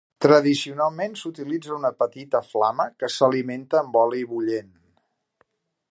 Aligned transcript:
Tradicionalment 0.25 1.11
s'utilitza 1.19 1.75
una 1.75 1.91
petita 1.99 2.41
flama 2.47 2.89
que 3.03 3.13
s'alimenta 3.17 3.81
amb 3.83 4.01
oli 4.07 4.27
bullent. 4.33 4.77